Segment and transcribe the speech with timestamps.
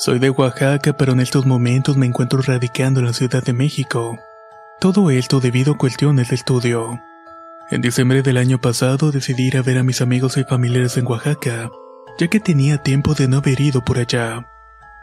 [0.00, 4.16] Soy de Oaxaca, pero en estos momentos me encuentro radicando en la Ciudad de México.
[4.78, 7.00] Todo esto debido a cuestiones de estudio.
[7.72, 11.06] En diciembre del año pasado decidí ir a ver a mis amigos y familiares en
[11.08, 11.68] Oaxaca,
[12.16, 14.46] ya que tenía tiempo de no haber ido por allá.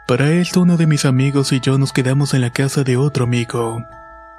[0.08, 3.24] Para esto uno de mis amigos y yo nos quedamos en la casa de otro
[3.24, 3.82] amigo.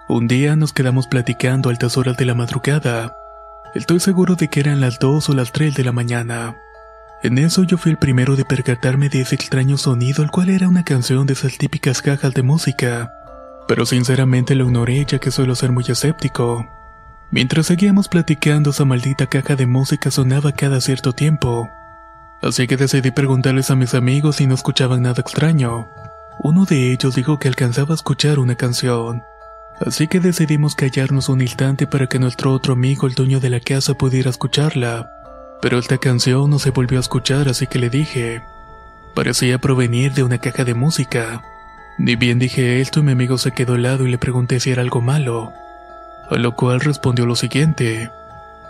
[0.09, 3.15] Un día nos quedamos platicando a altas horas de la madrugada.
[3.75, 6.55] Estoy seguro de que eran las 2 o las 3 de la mañana.
[7.23, 10.67] En eso yo fui el primero de percatarme de ese extraño sonido, el cual era
[10.67, 13.11] una canción de esas típicas cajas de música.
[13.67, 16.67] Pero sinceramente lo ignoré ya que suelo ser muy escéptico.
[17.31, 21.69] Mientras seguíamos platicando, esa maldita caja de música sonaba cada cierto tiempo.
[22.41, 25.89] Así que decidí preguntarles a mis amigos si no escuchaban nada extraño.
[26.39, 29.23] Uno de ellos dijo que alcanzaba a escuchar una canción.
[29.85, 33.59] Así que decidimos callarnos un instante para que nuestro otro amigo, el dueño de la
[33.59, 35.16] casa, pudiera escucharla.
[35.61, 38.43] Pero esta canción no se volvió a escuchar, así que le dije.
[39.15, 41.41] Parecía provenir de una caja de música.
[41.97, 45.01] Ni bien dije esto, mi amigo se quedó helado y le pregunté si era algo
[45.01, 45.53] malo.
[46.29, 48.11] A lo cual respondió lo siguiente.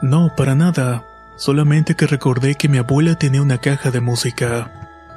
[0.02, 1.04] No, para nada.
[1.36, 4.72] Solamente que recordé que mi abuela tenía una caja de música.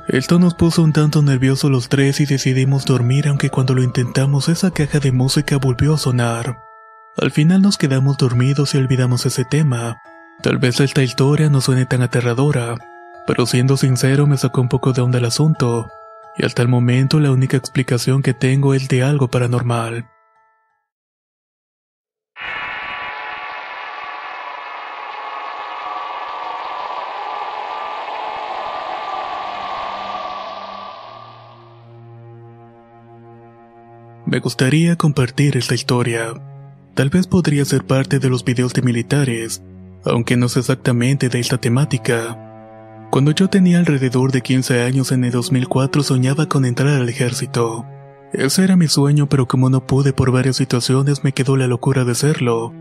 [0.08, 4.48] Esto nos puso un tanto nerviosos los tres y decidimos dormir aunque cuando lo intentamos
[4.48, 6.58] esa caja de música volvió a sonar.
[7.16, 10.02] Al final nos quedamos dormidos y olvidamos ese tema.
[10.42, 12.76] Tal vez esta historia no suene tan aterradora,
[13.26, 15.90] pero siendo sincero me sacó un poco de onda el asunto,
[16.38, 20.08] y hasta el momento la única explicación que tengo es de algo paranormal.
[34.24, 36.32] Me gustaría compartir esta historia.
[36.94, 39.62] Tal vez podría ser parte de los videos de militares,
[40.04, 42.36] aunque no es exactamente de esta temática.
[43.10, 47.84] Cuando yo tenía alrededor de 15 años en el 2004 soñaba con entrar al ejército.
[48.32, 52.04] Ese era mi sueño, pero como no pude por varias situaciones me quedó la locura
[52.04, 52.72] de hacerlo.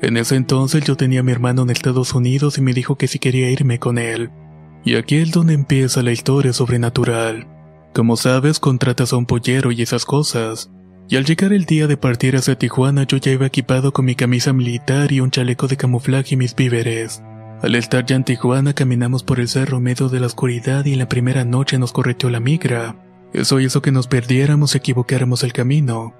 [0.00, 3.08] En ese entonces yo tenía a mi hermano en Estados Unidos y me dijo que
[3.08, 4.30] si quería irme con él.
[4.84, 7.46] Y aquí es donde empieza la historia sobrenatural.
[7.94, 10.70] Como sabes, contratas a un pollero y esas cosas.
[11.12, 14.14] Y al llegar el día de partir hacia Tijuana yo ya iba equipado con mi
[14.14, 17.22] camisa militar y un chaleco de camuflaje y mis víveres.
[17.60, 21.00] Al estar ya en Tijuana caminamos por el cerro medio de la oscuridad y en
[21.00, 22.96] la primera noche nos correteó la migra.
[23.34, 26.14] Eso hizo que nos perdiéramos y equivocáramos el camino.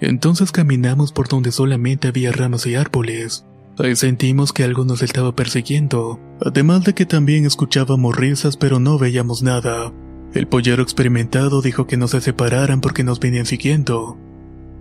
[0.00, 3.44] Entonces caminamos por donde solamente había ramas y árboles.
[3.76, 8.98] Ahí sentimos que algo nos estaba persiguiendo, además de que también escuchábamos risas pero no
[8.98, 9.92] veíamos nada.
[10.32, 14.16] El pollero experimentado dijo que no se separaran porque nos venían siguiendo.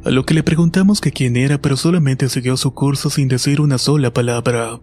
[0.07, 3.59] A lo que le preguntamos que quién era, pero solamente siguió su curso sin decir
[3.59, 4.79] una sola palabra.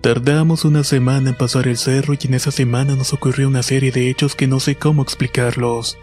[0.00, 3.90] Tardamos una semana en pasar el cerro y en esa semana nos ocurrió una serie
[3.90, 5.98] de hechos que no sé cómo explicarlos.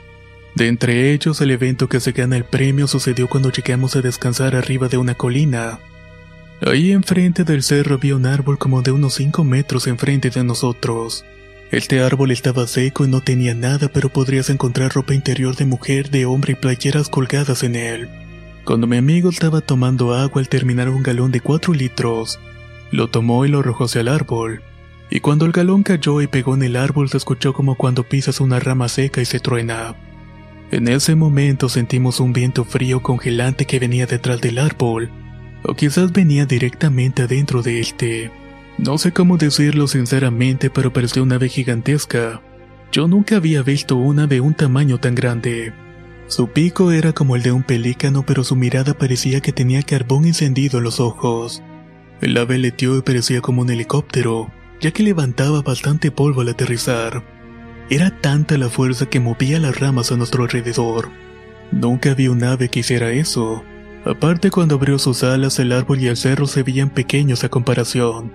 [0.54, 4.54] De entre ellos, el evento que se gana el premio sucedió cuando llegamos a descansar
[4.54, 5.80] arriba de una colina.
[6.60, 11.24] Ahí enfrente del cerro había un árbol como de unos 5 metros enfrente de nosotros.
[11.72, 16.10] Este árbol estaba seco y no tenía nada, pero podrías encontrar ropa interior de mujer,
[16.10, 18.10] de hombre y playeras colgadas en él.
[18.66, 22.40] Cuando mi amigo estaba tomando agua al terminar un galón de 4 litros,
[22.90, 24.64] lo tomó y lo arrojó hacia el árbol.
[25.12, 28.42] Y cuando el galón cayó y pegó en el árbol se escuchó como cuando pisas
[28.42, 29.96] una rama seca y se truena.
[30.72, 35.12] En ese momento sentimos un viento frío congelante que venía detrás del árbol,
[35.62, 38.32] o quizás venía directamente adentro de este.
[38.80, 42.42] No sé cómo decirlo sinceramente, pero pareció una ave gigantesca.
[42.92, 45.72] Yo nunca había visto una de un tamaño tan grande.
[46.28, 50.26] Su pico era como el de un pelícano, pero su mirada parecía que tenía carbón
[50.26, 51.62] encendido en los ojos.
[52.22, 54.52] El ave leteó y parecía como un helicóptero,
[54.82, 57.24] ya que levantaba bastante polvo al aterrizar.
[57.90, 61.10] Era tanta la fuerza que movía las ramas a nuestro alrededor.
[61.72, 63.64] Nunca vi un ave que hiciera eso.
[64.06, 68.34] Aparte cuando abrió sus alas el árbol y el cerro se veían pequeños a comparación.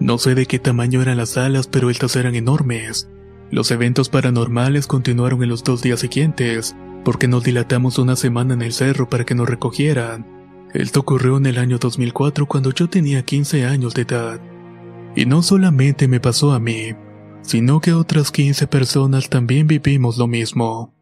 [0.00, 3.08] No sé de qué tamaño eran las alas, pero estas eran enormes.
[3.50, 6.74] Los eventos paranormales continuaron en los dos días siguientes,
[7.06, 10.26] porque nos dilatamos una semana en el cerro para que nos recogieran.
[10.74, 14.40] Esto ocurrió en el año 2004 cuando yo tenía 15 años de edad.
[15.14, 16.96] Y no solamente me pasó a mí,
[17.42, 20.95] sino que otras 15 personas también vivimos lo mismo.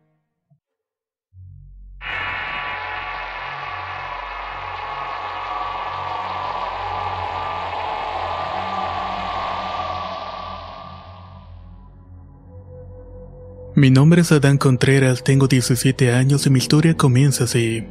[13.76, 17.84] Mi nombre es Adán Contreras, tengo 17 años y mi historia comienza así.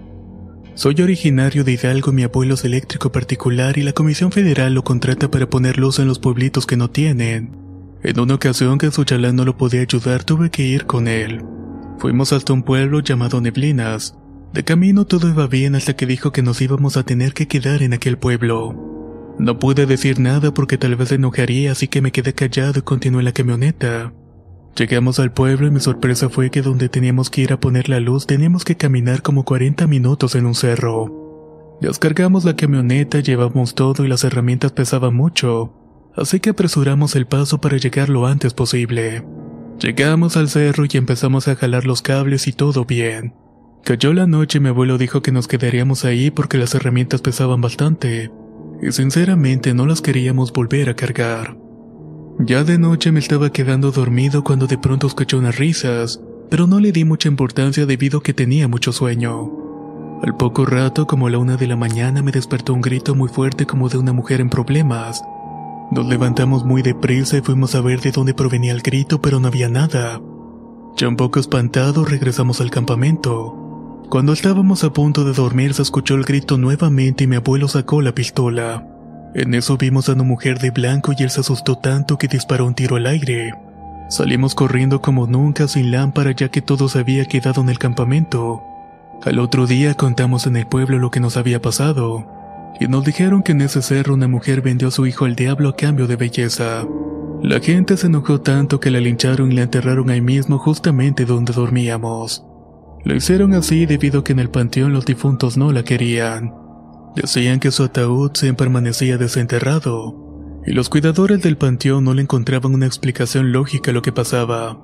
[0.76, 5.30] Soy originario de Hidalgo, mi abuelo es eléctrico particular y la Comisión Federal lo contrata
[5.30, 7.58] para poner luz en los pueblitos que no tienen.
[8.02, 11.44] En una ocasión que su chalán no lo podía ayudar, tuve que ir con él.
[11.98, 14.16] Fuimos hasta un pueblo llamado Neblinas.
[14.54, 17.84] De camino todo iba bien hasta que dijo que nos íbamos a tener que quedar
[17.84, 19.36] en aquel pueblo.
[19.38, 22.84] No pude decir nada porque tal vez se enojaría, así que me quedé callado y
[22.84, 24.14] continué la camioneta.
[24.76, 28.00] Llegamos al pueblo y mi sorpresa fue que donde teníamos que ir a poner la
[28.00, 31.78] luz teníamos que caminar como 40 minutos en un cerro.
[31.80, 35.74] Descargamos la camioneta, llevamos todo y las herramientas pesaban mucho,
[36.16, 39.24] así que apresuramos el paso para llegar lo antes posible.
[39.80, 43.36] Llegamos al cerro y empezamos a jalar los cables y todo bien.
[43.84, 47.62] Cayó la noche y mi abuelo dijo que nos quedaríamos ahí porque las herramientas pesaban
[47.62, 48.32] bastante,
[48.82, 51.63] y sinceramente no las queríamos volver a cargar.
[52.40, 56.20] Ya de noche me estaba quedando dormido cuando de pronto escuché unas risas,
[56.50, 59.52] pero no le di mucha importancia debido a que tenía mucho sueño.
[60.24, 63.30] Al poco rato, como a la una de la mañana, me despertó un grito muy
[63.30, 65.24] fuerte como de una mujer en problemas.
[65.92, 69.48] Nos levantamos muy deprisa y fuimos a ver de dónde provenía el grito, pero no
[69.48, 70.20] había nada.
[70.98, 74.04] Ya un poco espantado, regresamos al campamento.
[74.10, 78.02] Cuando estábamos a punto de dormir, se escuchó el grito nuevamente y mi abuelo sacó
[78.02, 78.93] la pistola.
[79.36, 82.68] En eso vimos a una mujer de blanco y él se asustó tanto que disparó
[82.68, 83.54] un tiro al aire.
[84.10, 88.62] Salimos corriendo como nunca sin lámpara ya que todo se había quedado en el campamento.
[89.24, 92.28] Al otro día contamos en el pueblo lo que nos había pasado.
[92.80, 95.70] Y nos dijeron que en ese cerro una mujer vendió a su hijo al diablo
[95.70, 96.86] a cambio de belleza.
[97.42, 101.54] La gente se enojó tanto que la lincharon y la enterraron ahí mismo justamente donde
[101.54, 102.46] dormíamos.
[103.04, 106.63] Lo hicieron así debido a que en el panteón los difuntos no la querían.
[107.16, 112.74] Decían que su ataúd siempre permanecía desenterrado, y los cuidadores del panteón no le encontraban
[112.74, 114.80] una explicación lógica a lo que pasaba.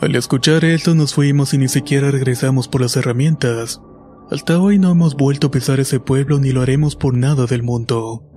[0.00, 3.80] Al escuchar esto nos fuimos y ni siquiera regresamos por las herramientas.
[4.30, 7.62] Hasta hoy no hemos vuelto a pisar ese pueblo ni lo haremos por nada del
[7.62, 8.29] mundo.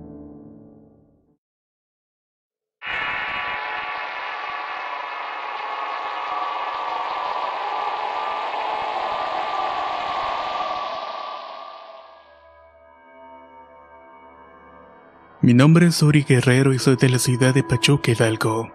[15.44, 18.72] Mi nombre es Uri Guerrero y soy de la ciudad de Pachuca, Hidalgo.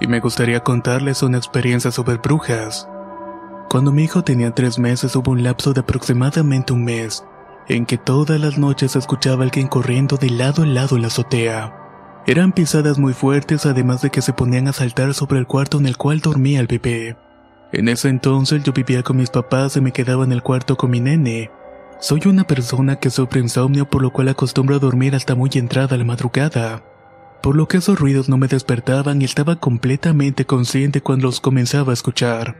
[0.00, 2.88] Y me gustaría contarles una experiencia sobre brujas.
[3.68, 7.24] Cuando mi hijo tenía tres meses hubo un lapso de aproximadamente un mes,
[7.68, 11.08] en que todas las noches escuchaba a alguien corriendo de lado a lado en la
[11.08, 11.76] azotea.
[12.26, 15.86] Eran pisadas muy fuertes además de que se ponían a saltar sobre el cuarto en
[15.86, 17.16] el cual dormía el bebé.
[17.70, 20.90] En ese entonces yo vivía con mis papás y me quedaba en el cuarto con
[20.90, 21.52] mi nene,
[22.00, 25.96] soy una persona que sufre insomnio por lo cual acostumbro a dormir hasta muy entrada
[25.96, 26.82] la madrugada,
[27.42, 31.92] por lo que esos ruidos no me despertaban y estaba completamente consciente cuando los comenzaba
[31.92, 32.56] a escuchar.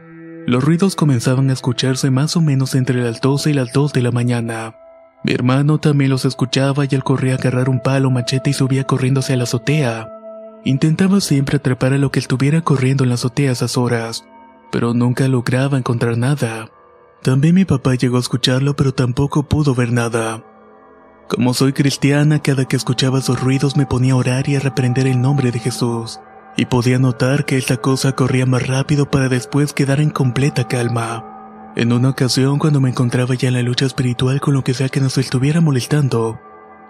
[0.47, 4.01] Los ruidos comenzaban a escucharse más o menos entre las 12 y las 2 de
[4.01, 4.75] la mañana.
[5.23, 8.85] Mi hermano también los escuchaba y él corría a agarrar un palo machete y subía
[8.85, 10.09] corriendo hacia la azotea.
[10.63, 14.25] Intentaba siempre atrapar a lo que estuviera corriendo en la azotea a esas horas,
[14.71, 16.69] pero nunca lograba encontrar nada.
[17.23, 20.43] También mi papá llegó a escucharlo, pero tampoco pudo ver nada.
[21.27, 25.07] Como soy cristiana, cada que escuchaba esos ruidos me ponía a orar y a reprender
[25.07, 26.19] el nombre de Jesús,
[26.57, 31.71] y podía notar que esta cosa corría más rápido para después quedar en completa calma.
[31.75, 34.89] En una ocasión, cuando me encontraba ya en la lucha espiritual con lo que sea
[34.89, 36.39] que nos estuviera molestando,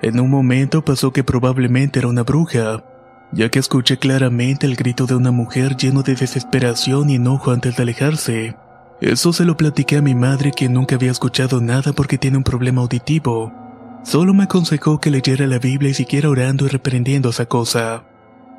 [0.01, 2.83] en un momento pasó que probablemente era una bruja,
[3.31, 7.75] ya que escuché claramente el grito de una mujer lleno de desesperación y enojo antes
[7.75, 8.55] de alejarse.
[9.01, 12.43] Eso se lo platiqué a mi madre quien nunca había escuchado nada porque tiene un
[12.43, 13.51] problema auditivo.
[14.03, 18.03] Solo me aconsejó que leyera la Biblia y siguiera orando y reprendiendo esa cosa.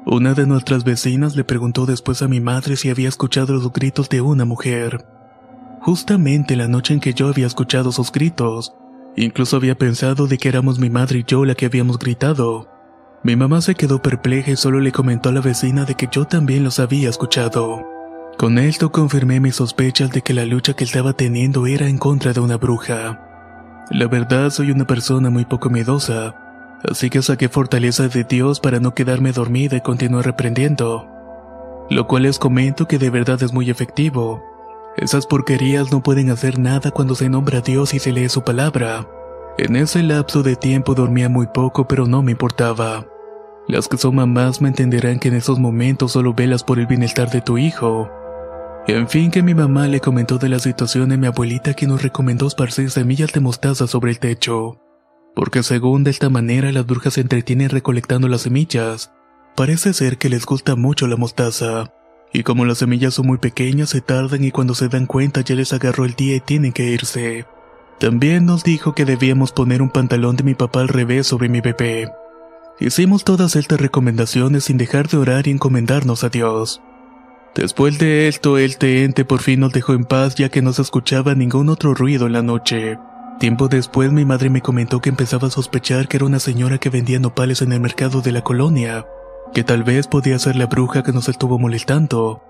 [0.05, 4.09] Una de nuestras vecinas le preguntó después a mi madre si había escuchado los gritos
[4.09, 5.07] de una mujer.
[5.81, 8.75] Justamente la noche en que yo había escuchado esos gritos,
[9.17, 12.69] incluso había pensado de que éramos mi madre y yo la que habíamos gritado.
[13.23, 16.25] Mi mamá se quedó perpleja y solo le comentó a la vecina de que yo
[16.25, 17.93] también los había escuchado.
[18.43, 22.33] Con esto confirmé mis sospechas de que la lucha que estaba teniendo era en contra
[22.33, 23.21] de una bruja.
[23.89, 26.35] La verdad soy una persona muy poco miedosa,
[26.83, 31.07] así que saqué fortaleza de Dios para no quedarme dormida y continuar reprendiendo.
[31.89, 34.43] Lo cual les comento que de verdad es muy efectivo.
[34.97, 38.43] Esas porquerías no pueden hacer nada cuando se nombra a Dios y se lee su
[38.43, 39.07] palabra.
[39.57, 43.07] En ese lapso de tiempo dormía muy poco pero no me importaba.
[43.69, 47.31] Las que son mamás me entenderán que en esos momentos solo velas por el bienestar
[47.31, 48.11] de tu hijo.
[48.89, 52.03] En fin que mi mamá le comentó de la situación a mi abuelita que nos
[52.03, 54.81] recomendó esparcir semillas de mostaza sobre el techo.
[55.37, 59.13] Porque según de esta manera las brujas se entretienen recolectando las semillas.
[59.55, 61.93] Parece ser que les gusta mucho la mostaza.
[62.33, 65.55] Y como las semillas son muy pequeñas se tardan y cuando se dan cuenta ya
[65.55, 67.47] les agarró el día y tienen que irse.
[68.01, 71.61] También nos dijo que debíamos poner un pantalón de mi papá al revés sobre mi
[71.61, 72.11] bebé.
[72.81, 76.83] Hicimos todas estas recomendaciones sin dejar de orar y encomendarnos a Dios.
[77.55, 80.83] Después de esto, el ente por fin nos dejó en paz ya que no se
[80.83, 82.99] escuchaba ningún otro ruido en la noche.
[83.39, 86.91] Tiempo después mi madre me comentó que empezaba a sospechar que era una señora que
[86.91, 89.05] vendía nopales en el mercado de la colonia,
[89.53, 92.41] que tal vez podía ser la bruja que nos estuvo molestando,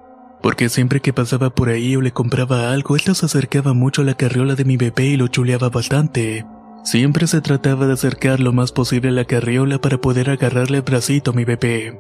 [0.40, 4.04] porque siempre que pasaba por ahí o le compraba algo, esta se acercaba mucho a
[4.04, 6.44] la carriola de mi bebé y lo chuleaba bastante.
[6.84, 10.82] Siempre se trataba de acercar lo más posible a la carriola para poder agarrarle el
[10.82, 11.98] bracito a mi bebé.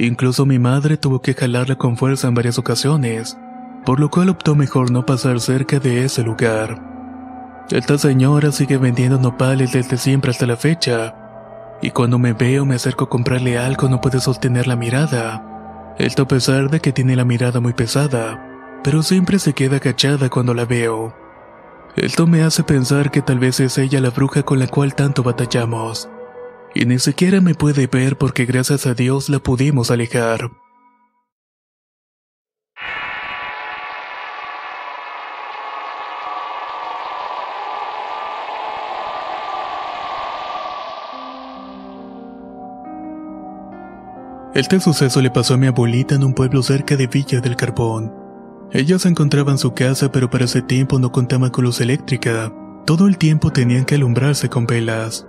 [0.00, 3.36] Incluso mi madre tuvo que jalarla con fuerza en varias ocasiones,
[3.84, 6.80] por lo cual optó mejor no pasar cerca de ese lugar.
[7.68, 11.16] Esta señora sigue vendiendo nopales desde siempre hasta la fecha,
[11.82, 15.94] y cuando me veo me acerco a comprarle algo no puede sostener la mirada.
[15.98, 20.30] Esto a pesar de que tiene la mirada muy pesada, pero siempre se queda cachada
[20.30, 21.12] cuando la veo.
[21.96, 25.24] Esto me hace pensar que tal vez es ella la bruja con la cual tanto
[25.24, 26.08] batallamos
[26.74, 30.50] y ni siquiera me puede ver porque gracias a Dios la pudimos alejar.
[44.58, 48.12] Este suceso le pasó a mi abuelita en un pueblo cerca de Villa del Carbón.
[48.72, 52.52] Ella se encontraba en su casa, pero para ese tiempo no contaba con luz eléctrica.
[52.84, 55.28] Todo el tiempo tenían que alumbrarse con velas.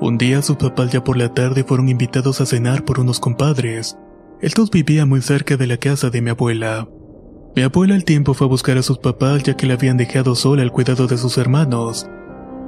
[0.00, 3.98] Un día sus papás ya por la tarde fueron invitados a cenar por unos compadres.
[4.40, 6.88] Estos vivían muy cerca de la casa de mi abuela.
[7.54, 10.34] Mi abuela al tiempo fue a buscar a sus papás ya que la habían dejado
[10.34, 12.06] sola al cuidado de sus hermanos.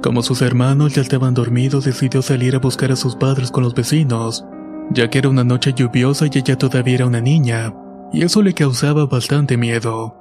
[0.03, 3.73] Como sus hermanos ya estaban dormidos, decidió salir a buscar a sus padres con los
[3.73, 4.45] vecinos,
[4.91, 7.73] ya que era una noche lluviosa y ella todavía era una niña,
[8.11, 10.15] y eso le causaba bastante miedo.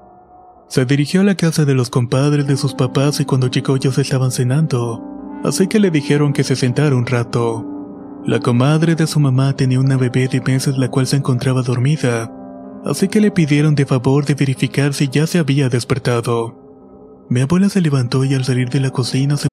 [0.69, 4.01] Se dirigió a la casa de los compadres de sus papás y cuando llegó se
[4.01, 5.12] estaban cenando,
[5.45, 7.67] así que le dijeron que se sentara un rato.
[8.25, 12.33] La comadre de su mamá tenía una bebé de meses la cual se encontraba dormida,
[12.85, 17.27] así que le pidieron de favor de verificar si ya se había despertado.
[17.29, 19.49] Mi abuela se levantó y al salir de la cocina se...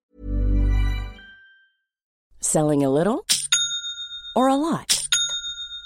[2.42, 3.26] Selling a little
[4.36, 4.99] or a lot?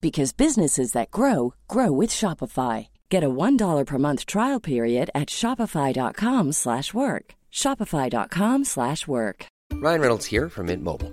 [0.00, 2.88] because businesses that grow grow with Shopify.
[3.10, 7.34] Get a $1 per month trial period at Shopify.com slash work.
[7.52, 9.46] Shopify.com slash work.
[9.72, 11.12] Ryan Reynolds here from Mint Mobile.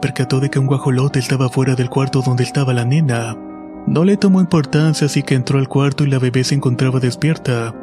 [0.00, 3.36] percató de que un guajolote estaba fuera del cuarto donde estaba la nena.
[3.86, 7.74] No le tomó importancia así que entró al cuarto y la bebé se encontraba despierta,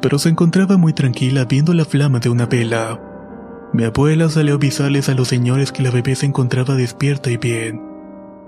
[0.00, 3.00] pero se encontraba muy tranquila viendo la flama de una vela.
[3.72, 7.38] Mi abuela salió a avisarles a los señores que la bebé se encontraba despierta y
[7.38, 7.80] bien,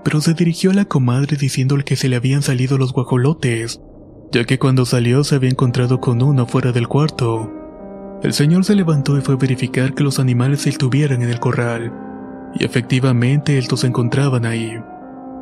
[0.03, 3.81] pero se dirigió a la comadre diciéndole que se le habían salido los guajolotes,
[4.31, 7.51] ya que cuando salió se había encontrado con uno fuera del cuarto.
[8.21, 11.91] El señor se levantó y fue a verificar que los animales estuvieran en el corral,
[12.55, 14.79] y efectivamente estos se encontraban ahí.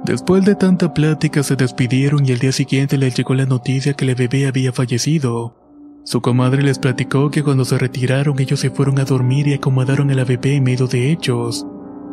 [0.03, 4.05] Después de tanta plática se despidieron y el día siguiente les llegó la noticia que
[4.05, 5.55] el bebé había fallecido.
[6.03, 10.11] Su comadre les platicó que cuando se retiraron ellos se fueron a dormir y acomodaron
[10.11, 11.65] a la bebé en medio de ellos.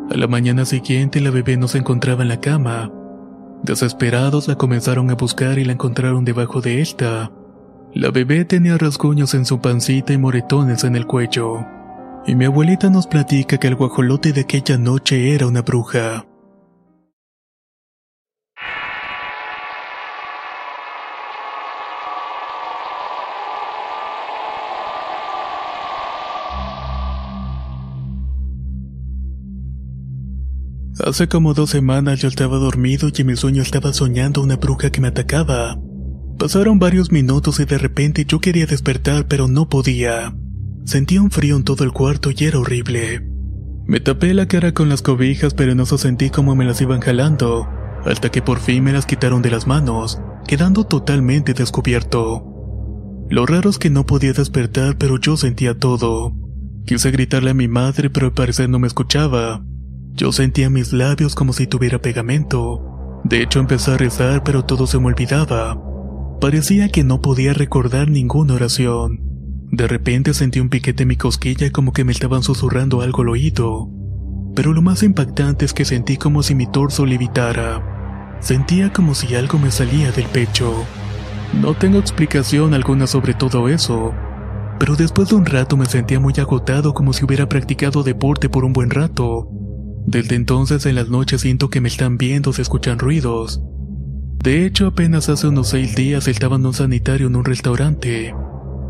[0.09, 2.89] A la mañana siguiente la bebé no se encontraba en la cama.
[3.63, 7.31] Desesperados la comenzaron a buscar y la encontraron debajo de esta.
[7.93, 11.65] La bebé tenía rasguños en su pancita y moretones en el cuello.
[12.27, 16.25] Y mi abuelita nos platica que el guajolote de aquella noche era una bruja.
[31.03, 34.91] Hace como dos semanas yo estaba dormido y en mi sueño estaba soñando una bruja
[34.91, 35.79] que me atacaba.
[36.37, 40.35] Pasaron varios minutos y de repente yo quería despertar pero no podía.
[40.85, 43.21] Sentía un frío en todo el cuarto y era horrible.
[43.85, 47.67] Me tapé la cara con las cobijas pero no sentí como me las iban jalando,
[48.05, 52.45] hasta que por fin me las quitaron de las manos, quedando totalmente descubierto.
[53.29, 56.33] Lo raro es que no podía despertar pero yo sentía todo.
[56.85, 59.63] Quise gritarle a mi madre pero al parecer no me escuchaba.
[60.13, 63.21] Yo sentía mis labios como si tuviera pegamento.
[63.23, 65.81] De hecho empecé a rezar pero todo se me olvidaba.
[66.41, 69.30] Parecía que no podía recordar ninguna oración.
[69.71, 73.29] De repente sentí un piquete en mi cosquilla como que me estaban susurrando algo al
[73.29, 73.89] oído.
[74.53, 78.37] Pero lo más impactante es que sentí como si mi torso levitara.
[78.41, 80.83] Sentía como si algo me salía del pecho.
[81.61, 84.13] No tengo explicación alguna sobre todo eso,
[84.77, 88.65] pero después de un rato me sentía muy agotado como si hubiera practicado deporte por
[88.65, 89.47] un buen rato.
[90.05, 93.61] Desde entonces en las noches siento que me están viendo, se escuchan ruidos.
[94.43, 98.33] De hecho, apenas hace unos seis días estaba en un sanitario en un restaurante.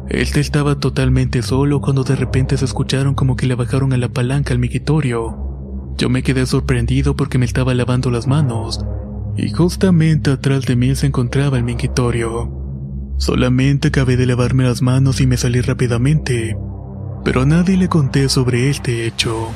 [0.09, 4.09] Este estaba totalmente solo cuando de repente se escucharon como que le bajaron a la
[4.09, 5.93] palanca al migitorio.
[5.97, 8.83] Yo me quedé sorprendido porque me estaba lavando las manos,
[9.37, 12.61] y justamente atrás de mí se encontraba el mingitorio.
[13.17, 16.57] Solamente acabé de lavarme las manos y me salí rápidamente,
[17.23, 19.49] pero a nadie le conté sobre este hecho.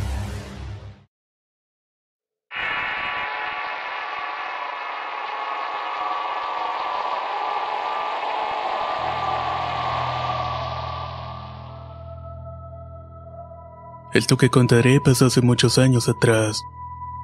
[14.16, 16.64] Esto que contaré pasó hace muchos años atrás.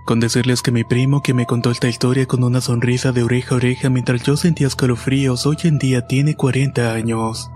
[0.06, 3.56] Con decirles que mi primo que me contó esta historia con una sonrisa de oreja
[3.56, 7.50] a oreja mientras yo sentía escalofríos hoy en día tiene 40 años.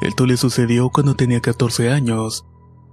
[0.00, 2.44] Esto le sucedió cuando tenía 14 años.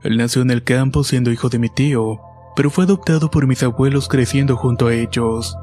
[0.04, 2.20] Él nació en el campo siendo hijo de mi tío,
[2.56, 5.58] pero fue adoptado por mis abuelos creciendo junto a ellos.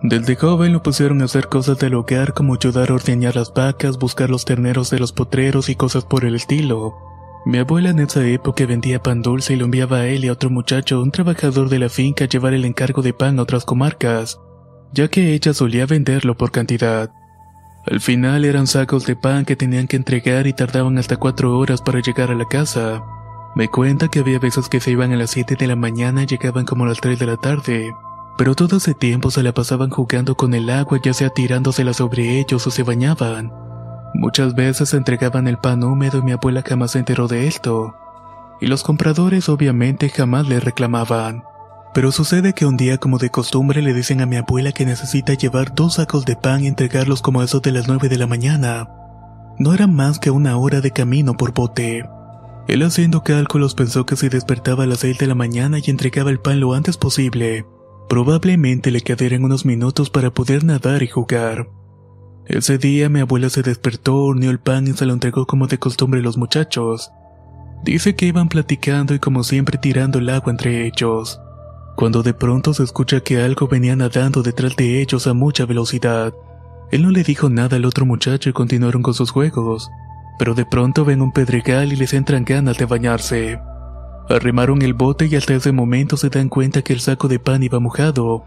[0.00, 3.98] Desde joven lo pusieron a hacer cosas del hogar como ayudar a ordeñar las vacas,
[3.98, 7.09] buscar los terneros de los potreros y cosas por el estilo.
[7.46, 10.32] Mi abuela en esa época vendía pan dulce y lo enviaba a él y a
[10.32, 13.64] otro muchacho, un trabajador de la finca, a llevar el encargo de pan a otras
[13.64, 14.38] comarcas,
[14.92, 17.10] ya que ella solía venderlo por cantidad.
[17.86, 21.80] Al final eran sacos de pan que tenían que entregar y tardaban hasta cuatro horas
[21.80, 23.02] para llegar a la casa.
[23.56, 26.26] Me cuenta que había veces que se iban a las 7 de la mañana y
[26.26, 27.90] llegaban como a las 3 de la tarde,
[28.36, 32.38] pero todo ese tiempo se la pasaban jugando con el agua ya sea tirándosela sobre
[32.38, 33.69] ellos o se bañaban.
[34.14, 37.94] Muchas veces entregaban el pan húmedo y mi abuela jamás se enteró de esto.
[38.60, 41.44] Y los compradores obviamente jamás le reclamaban.
[41.94, 45.34] Pero sucede que un día como de costumbre le dicen a mi abuela que necesita
[45.34, 48.88] llevar dos sacos de pan y entregarlos como eso de las nueve de la mañana.
[49.58, 52.08] No era más que una hora de camino por bote.
[52.68, 56.30] Él haciendo cálculos pensó que si despertaba a las seis de la mañana y entregaba
[56.30, 57.66] el pan lo antes posible,
[58.08, 61.68] probablemente le quedarían unos minutos para poder nadar y jugar.
[62.46, 65.78] Ese día mi abuela se despertó, horneó el pan y se lo entregó como de
[65.78, 67.12] costumbre a los muchachos.
[67.84, 71.40] Dice que iban platicando y como siempre tirando el agua entre ellos.
[71.96, 76.34] Cuando de pronto se escucha que algo venía nadando detrás de ellos a mucha velocidad.
[76.90, 79.90] Él no le dijo nada al otro muchacho y continuaron con sus juegos.
[80.38, 83.60] Pero de pronto ven un pedregal y les entran ganas de bañarse.
[84.28, 87.62] Arrimaron el bote y hasta ese momento se dan cuenta que el saco de pan
[87.62, 88.44] iba mojado.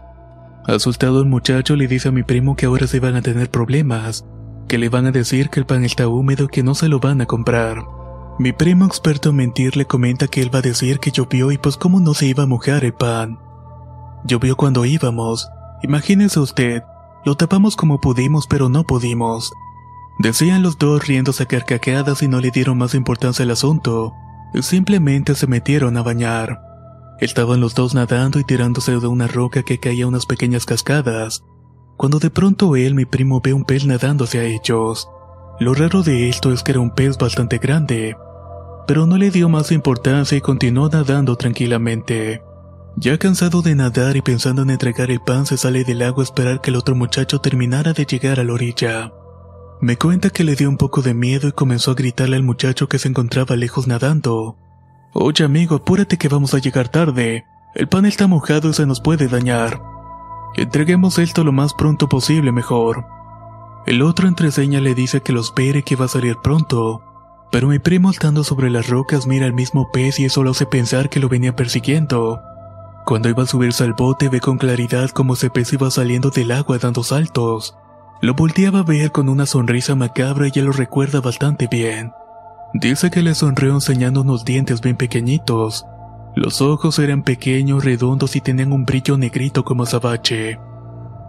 [0.66, 4.24] Asustado el muchacho le dice a mi primo que ahora se van a tener problemas,
[4.66, 7.00] que le van a decir que el pan está húmedo y que no se lo
[7.00, 7.84] van a comprar.
[8.38, 11.58] Mi primo experto en mentir le comenta que él va a decir que llovió y
[11.58, 13.38] pues cómo no se iba a mojar el pan.
[14.24, 15.48] Llovió cuando íbamos,
[15.82, 16.82] imagínese usted,
[17.26, 19.52] lo tapamos como pudimos pero no pudimos.
[20.18, 24.14] Decían los dos riéndose a carcajadas y no le dieron más importancia al asunto,
[24.62, 26.73] simplemente se metieron a bañar.
[27.20, 31.44] Estaban los dos nadando y tirándose de una roca que caía unas pequeñas cascadas,
[31.96, 35.08] cuando de pronto él, mi primo, ve un pez nadando hacia ellos.
[35.60, 38.16] Lo raro de esto es que era un pez bastante grande,
[38.86, 42.42] pero no le dio más importancia y continuó nadando tranquilamente.
[42.96, 46.24] Ya cansado de nadar y pensando en entregar el pan, se sale del agua a
[46.24, 49.12] esperar que el otro muchacho terminara de llegar a la orilla.
[49.80, 52.88] Me cuenta que le dio un poco de miedo y comenzó a gritarle al muchacho
[52.88, 54.58] que se encontraba lejos nadando.
[55.16, 57.46] Oye amigo, apúrate que vamos a llegar tarde.
[57.76, 59.80] El pan está mojado y se nos puede dañar.
[60.56, 63.06] Entreguemos esto lo más pronto posible mejor.
[63.86, 67.00] El otro entre señas le dice que lo espere que va a salir pronto.
[67.52, 70.66] Pero mi primo estando sobre las rocas mira al mismo pez y eso lo hace
[70.66, 72.40] pensar que lo venía persiguiendo.
[73.06, 76.50] Cuando iba a subirse al bote ve con claridad cómo ese pez iba saliendo del
[76.50, 77.76] agua dando saltos.
[78.20, 82.10] Lo volteaba a ver con una sonrisa macabra y ya lo recuerda bastante bien.
[82.74, 85.86] Dice que le sonrió enseñando unos dientes bien pequeñitos.
[86.34, 90.58] Los ojos eran pequeños, redondos y tenían un brillo negrito como azabache.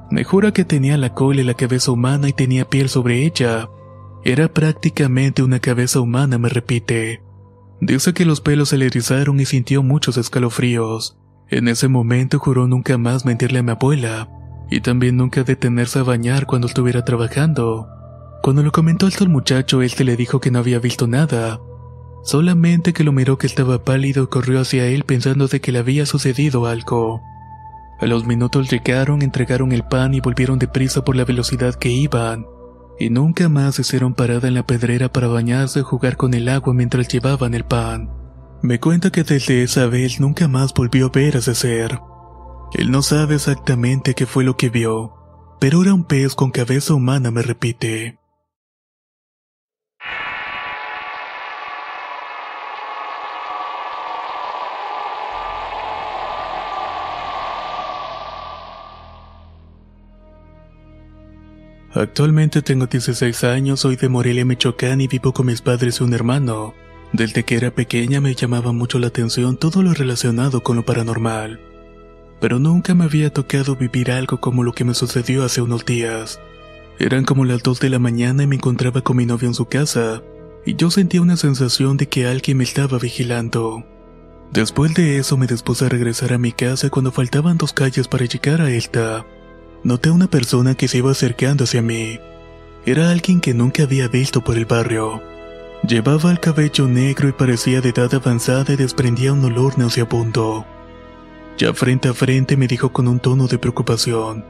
[0.10, 3.69] Me jura que tenía la cola y la cabeza humana y tenía piel sobre ella.
[4.23, 7.21] Era prácticamente una cabeza humana, me repite.
[7.79, 11.15] Dice que los pelos se le erizaron y sintió muchos escalofríos.
[11.49, 14.29] En ese momento juró nunca más mentirle a mi abuela,
[14.71, 17.88] y también nunca detenerse a bañar cuando estuviera trabajando.
[18.45, 21.60] Cuando lo comentó esto al muchacho, este le dijo que no había visto nada,
[22.21, 25.79] solamente que lo miró que estaba pálido y corrió hacia él pensando de que le
[25.79, 27.23] había sucedido algo.
[27.99, 32.45] A los minutos llegaron, entregaron el pan y volvieron deprisa por la velocidad que iban,
[32.99, 36.71] y nunca más hicieron parada en la pedrera para bañarse o jugar con el agua
[36.75, 38.12] mientras llevaban el pan.
[38.62, 41.99] Me cuenta que desde esa vez nunca más volvió a ver a ese ser.
[42.75, 45.15] Él no sabe exactamente qué fue lo que vio,
[45.60, 48.19] pero era un pez con cabeza humana, me repite.
[61.95, 66.13] Actualmente tengo 16 años, soy de Morelia, Michoacán y vivo con mis padres y un
[66.13, 66.73] hermano.
[67.13, 71.62] Desde que era pequeña me llamaba mucho la atención todo lo relacionado con lo paranormal.
[72.41, 76.41] Pero nunca me había tocado vivir algo como lo que me sucedió hace unos días.
[76.99, 79.67] Eran como las 2 de la mañana y me encontraba con mi novio en su
[79.67, 80.21] casa,
[80.65, 83.86] y yo sentía una sensación de que alguien me estaba vigilando.
[84.51, 88.25] Después de eso me dispuse a regresar a mi casa cuando faltaban dos calles para
[88.25, 89.25] llegar a esta
[89.86, 92.19] noté una persona que se iba acercando hacia mí.
[92.88, 95.21] Era alguien que nunca había visto por el barrio.
[95.88, 100.65] Llevaba el cabello negro y parecía de edad avanzada y desprendía un olor nauseabundo.
[101.60, 104.43] Ya frente a frente me dijo con un tono de preocupación.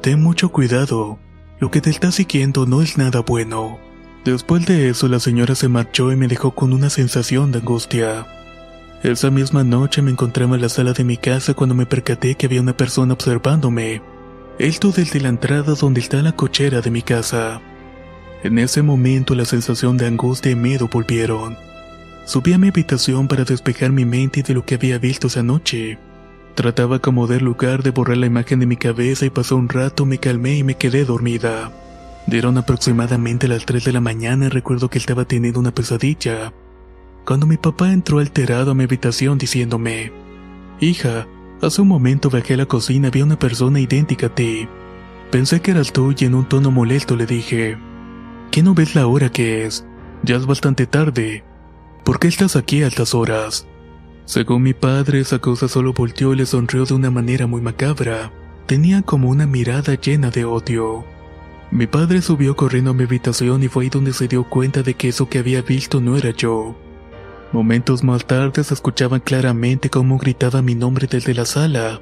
[0.00, 1.18] Ten mucho cuidado,
[1.58, 3.80] lo que te está siguiendo no es nada bueno.
[4.24, 8.28] Después de eso la señora se marchó y me dejó con una sensación de angustia.
[9.02, 12.46] Esa misma noche me encontraba en la sala de mi casa cuando me percaté que
[12.46, 14.11] había una persona observándome
[14.58, 17.60] esto desde la entrada donde está la cochera de mi casa.
[18.42, 21.56] En ese momento la sensación de angustia y miedo volvieron.
[22.24, 25.98] Subí a mi habitación para despejar mi mente de lo que había visto esa noche.
[26.54, 30.06] Trataba como de lugar de borrar la imagen de mi cabeza y pasó un rato
[30.06, 31.72] me calmé y me quedé dormida.
[32.26, 36.52] Dieron aproximadamente las 3 de la mañana y recuerdo que estaba teniendo una pesadilla.
[37.24, 40.12] Cuando mi papá entró alterado a mi habitación diciéndome,
[40.80, 41.26] Hija,
[41.62, 44.66] Hace un momento bajé a la cocina y vi a una persona idéntica a ti.
[45.30, 47.78] Pensé que eras tú y en un tono molesto le dije,
[48.50, 49.86] ¿qué no ves la hora que es?
[50.24, 51.44] Ya es bastante tarde.
[52.04, 53.68] ¿Por qué estás aquí a estas horas?
[54.24, 58.32] Según mi padre, esa cosa solo volteó y le sonrió de una manera muy macabra.
[58.66, 61.04] Tenía como una mirada llena de odio.
[61.70, 64.94] Mi padre subió corriendo a mi habitación y fue ahí donde se dio cuenta de
[64.94, 66.76] que eso que había visto no era yo.
[67.52, 72.00] Momentos más tarde se escuchaban claramente cómo gritaba mi nombre desde la sala.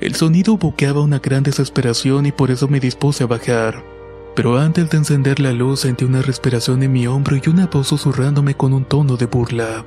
[0.00, 3.82] El sonido boqueaba una gran desesperación y por eso me dispuse a bajar.
[4.36, 7.88] Pero antes de encender la luz sentí una respiración en mi hombro y una voz
[7.88, 9.84] susurrándome con un tono de burla.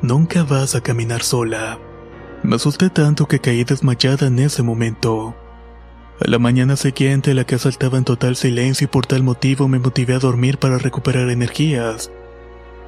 [0.00, 1.78] Nunca vas a caminar sola.
[2.42, 5.34] Me asusté tanto que caí desmayada en ese momento.
[6.24, 9.78] A la mañana siguiente la casa estaba en total silencio y por tal motivo me
[9.78, 12.10] motivé a dormir para recuperar energías.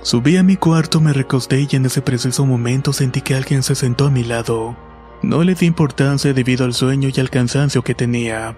[0.02, 3.74] Subí a mi cuarto, me recosté y en ese preciso momento sentí que alguien se
[3.74, 4.76] sentó a mi lado.
[5.22, 8.56] No le di importancia debido al sueño y al cansancio que tenía,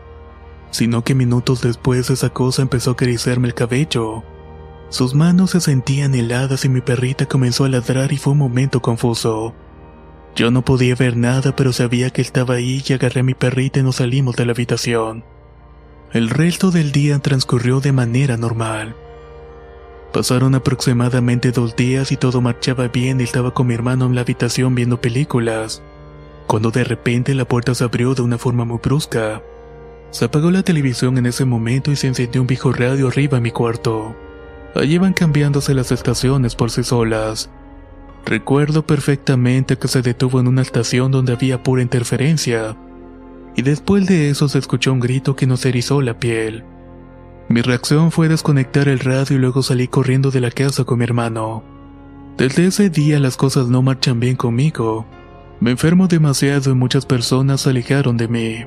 [0.70, 4.22] sino que minutos después esa cosa empezó a acariciarme el cabello.
[4.90, 8.82] Sus manos se sentían heladas y mi perrita comenzó a ladrar y fue un momento
[8.82, 9.54] confuso.
[10.36, 13.80] Yo no podía ver nada, pero sabía que estaba ahí y agarré a mi perrita
[13.80, 15.24] y nos salimos de la habitación.
[16.12, 18.94] El resto del día transcurrió de manera normal.
[20.12, 24.22] Pasaron aproximadamente dos días y todo marchaba bien y estaba con mi hermano en la
[24.22, 25.82] habitación viendo películas,
[26.48, 29.40] cuando de repente la puerta se abrió de una forma muy brusca.
[30.10, 33.44] Se apagó la televisión en ese momento y se encendió un viejo radio arriba en
[33.44, 34.16] mi cuarto.
[34.74, 37.48] Allí iban cambiándose las estaciones por sí solas.
[38.26, 42.76] Recuerdo perfectamente que se detuvo en una estación donde había pura interferencia,
[43.54, 46.64] y después de eso se escuchó un grito que nos erizó la piel.
[47.50, 51.04] Mi reacción fue desconectar el radio y luego salí corriendo de la casa con mi
[51.04, 51.64] hermano.
[52.36, 55.04] Desde ese día las cosas no marchan bien conmigo.
[55.58, 58.64] Me enfermo demasiado y muchas personas se alejaron de mí.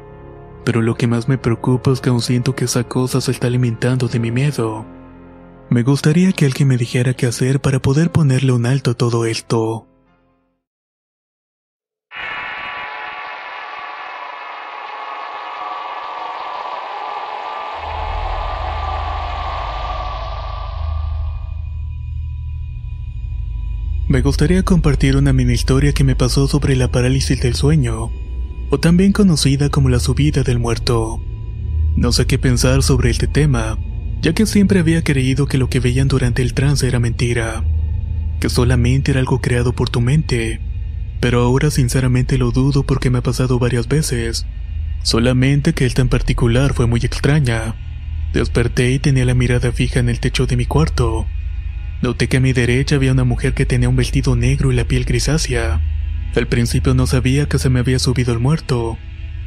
[0.66, 3.48] Pero lo que más me preocupa es que aún siento que esa cosa se está
[3.48, 4.86] alimentando de mi miedo.
[5.70, 9.26] Me gustaría que alguien me dijera qué hacer para poder ponerle un alto a todo
[9.26, 9.88] esto.
[24.14, 28.12] Me gustaría compartir una mini historia que me pasó sobre la parálisis del sueño,
[28.70, 31.20] o también conocida como la subida del muerto.
[31.96, 33.80] No sé qué pensar sobre este tema,
[34.22, 37.64] ya que siempre había creído que lo que veían durante el trance era mentira,
[38.40, 40.62] que solamente era algo creado por tu mente,
[41.20, 44.46] pero ahora sinceramente lo dudo porque me ha pasado varias veces,
[45.02, 47.74] solamente que esta en particular fue muy extraña.
[48.32, 51.26] Desperté y tenía la mirada fija en el techo de mi cuarto.
[52.04, 54.84] Noté que a mi derecha había una mujer que tenía un vestido negro y la
[54.84, 55.80] piel grisácea.
[56.36, 58.98] Al principio no sabía que se me había subido el muerto,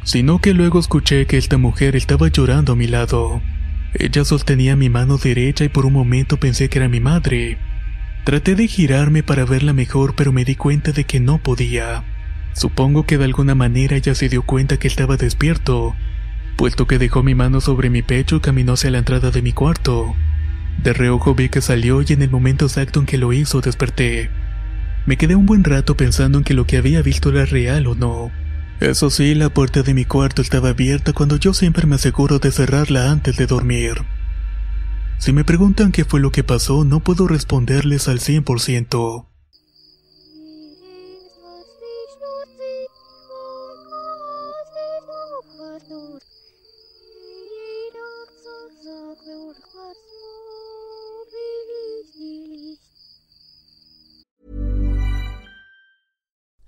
[0.05, 3.42] sino que luego escuché que esta mujer estaba llorando a mi lado.
[3.92, 7.59] Ella sostenía mi mano derecha y por un momento pensé que era mi madre.
[8.25, 12.05] Traté de girarme para verla mejor, pero me di cuenta de que no podía.
[12.55, 15.95] Supongo que de alguna manera ella se dio cuenta que estaba despierto,
[16.57, 19.53] puesto que dejó mi mano sobre mi pecho y caminó hacia la entrada de mi
[19.53, 20.16] cuarto.
[20.83, 24.31] De reojo vi que salió y en el momento exacto en que lo hizo desperté.
[25.07, 27.95] Me quedé un buen rato pensando en que lo que había visto era real o
[27.95, 28.31] no.
[28.81, 32.51] Eso sí, la puerta de mi cuarto estaba abierta cuando yo siempre me aseguro de
[32.51, 34.03] cerrarla antes de dormir.
[35.19, 39.27] Si me preguntan qué fue lo que pasó, no puedo responderles al 100%.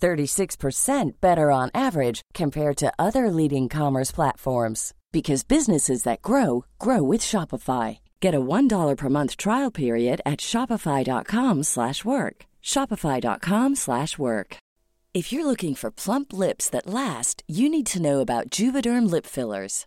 [0.00, 7.02] 36% better on average compared to other leading commerce platforms because businesses that grow grow
[7.02, 7.98] with Shopify.
[8.20, 12.36] Get a $1 per month trial period at shopify.com/work.
[12.62, 14.56] shopify.com/work.
[15.12, 19.26] If you're looking for plump lips that last, you need to know about Juvederm lip
[19.26, 19.86] fillers.